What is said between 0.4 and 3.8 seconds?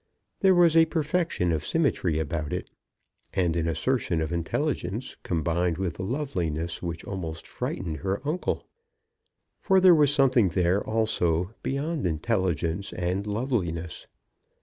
was a perfection of symmetry about it, and an